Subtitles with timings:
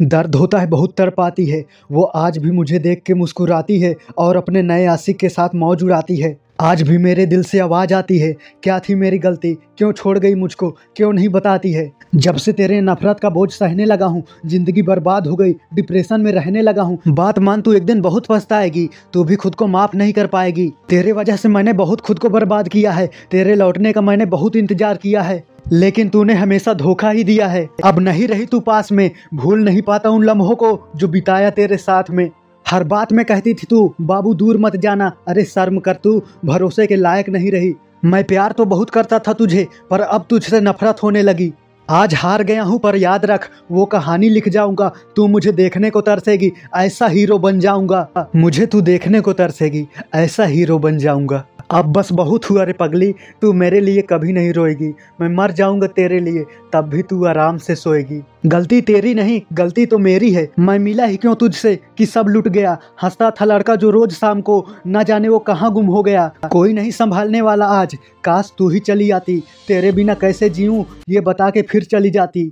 [0.00, 4.36] दर्द होता है, बहुत तड़पाती है। वो आज भी मुझे देख के मुस्कुराती है और
[4.36, 8.18] अपने नए आशिक के साथ मौज उड़ाती है। आज भी मेरे दिल से आवाज़ आती
[8.18, 8.32] है,
[8.62, 9.52] क्या थी मेरी गलती?
[9.78, 10.70] क्यों छोड़ गई मुझको?
[10.96, 11.90] क्यों नहीं बताती है?
[12.14, 16.32] जब से तेरे नफरत का बोझ सहने लगा हूँ, ज़िंदगी बर्बाद हो गई, डिप्रेशन में
[16.32, 19.96] रहने लगा हूँ। बात मान तू एक दिन बहुत पछताएगी, तू भी खुद को माफ़
[19.96, 23.92] नहीं कर पाएगी। तेरे वजह से मैंने बहुत खुद को बर्बाद किया है, तेरे लौटने
[23.92, 28.28] का मैंने बहुत इंतज़ार किया है। लेकिन तूने हमेशा धोखा ही दिया है। अब नहीं
[28.28, 32.30] रही तू पास में। भूल नहीं पाता उन लम्हों को जो बिताया तेरे साथ में।
[32.70, 36.86] हर बात में कहती थी तू, बाबू, दूर मत जाना। अरे, शर्म कर तू। भरोसे
[36.86, 40.96] के लायक नहीं रही। मैं प्यार तो बहुत करता था तुझे, पर अब तुझसे नफरत
[41.02, 41.52] होने लगी।
[41.90, 46.00] आज हार गया हूँ, पर याद रख, वो कहानी लिख जाऊँगा। तू मुझे देखने को
[46.00, 51.92] तरसेगी, ऐसा हीरो बन जाऊँगा। मुझे तू देखने को तरसेगी, ऐसा हीरो बन जाऊँगा। अब
[51.92, 56.18] बस बहुत हुआ रे पगली, तू मेरे लिए कभी नहीं रोएगी। मैं मर जाऊँगा तेरे
[56.20, 60.78] लिए, तब भी तू आराम से सोएगी। गलती तेरी नहीं, गलती तो मेरी है। मैं
[60.78, 62.78] मिला ही क्यों तुझसे कि सब लुट गया?
[63.02, 66.72] हंसता था लड़का जो रोज शाम को न जाने वो कहाँ गुम हो गया। कोई
[66.72, 70.84] नहीं संभालने वाला आज। काश तू ही चली आती। तेरे बिना कैसे जीऊँ?
[71.08, 72.50] ये बता के फिर चली जाती।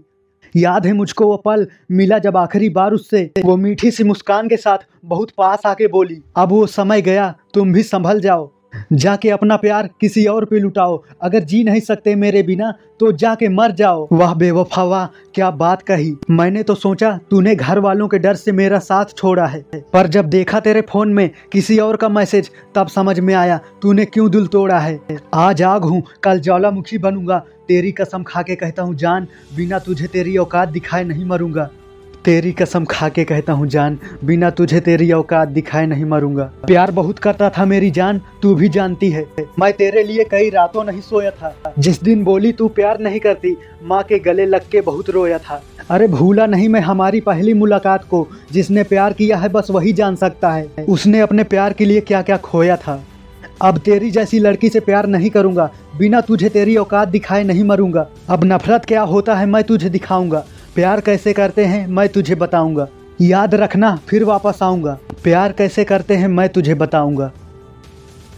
[0.55, 4.56] याद है मुझको वो पल, मिला जब आखिरी बार उससे। वो मीठी सी मुस्कान के
[4.56, 8.50] साथ बहुत पास आके बोली, अब वो समय गया, तुम भी संभल जाओ।
[8.92, 13.48] जाके अपना प्यार किसी और पे लुटाओ। अगर जी नहीं सकते मेरे बिना तो जाके
[13.48, 18.18] मर जाओ। वाह बेवफा, वाह, क्या बात कही। मैंने तो सोचा, तूने घर वालों के
[18.18, 22.08] डर से मेरा साथ छोड़ा है। पर जब देखा तेरे फ़ोन में किसी और का
[22.08, 25.00] मैसेज, तब समझ में आया, तूने क्यों दिल तोड़ा है।
[25.34, 30.06] आज आग हूँ, कल ज्वालामुखी बनूँगा। तेरी कसम खा के कहता हूँ, जान, बिना तुझे
[30.06, 31.70] तेरी औकात दिखाए नहीं मरूँगा।
[32.24, 36.90] तेरी कसम खा के कहता हूँ, जान। बिना तुझे तेरी औकात दिखाए नहीं मरूँगा। प्यार
[36.90, 39.27] बहुत करता था मेरी जान, तू भी जानती है।
[39.58, 43.56] मैं तेरे लिए कई रातों नहीं सोया था। जिस दिन बोली, तू प्यार नहीं करती,
[43.84, 48.04] माँ के गले लग के बहुत रोया था। अरे भूला नहीं मैं हमारी पहली मुलाकात
[48.04, 52.00] को। जिसने प्यार किया है, बस वही जान सकता है। उसने अपने प्यार के लिए
[52.00, 53.05] क्या क्या खोया था।
[53.62, 58.08] अब तेरी जैसी लड़की से प्यार नहीं करूँगा। बिना तुझे तेरी औकात दिखाए नहीं मरूँगा।
[58.28, 60.45] अब नफरत क्या होता है, मैं तुझे दिखाऊँगा।
[60.75, 62.89] प्यार कैसे करते हैं, मैं तुझे बताऊँगा।
[63.20, 67.33] याद रखना, फिर वापस आऊँगा। प्यार कैसे करते हैं, मैं तुझे बताऊँगा।